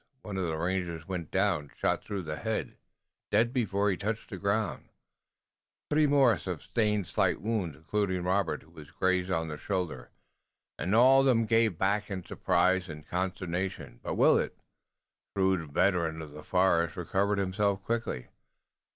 [0.23, 2.75] One of the rangers went down, shot through the head,
[3.29, 4.89] dead before he touched the ground,
[5.91, 10.09] three more sustained slight wounds, including Robert who was grazed on the shoulder,
[10.79, 13.99] and all of them gave back in surprise and consternation.
[14.01, 14.57] But Willet,
[15.37, 18.29] shrewd veteran of the forest, recovered himself quickly.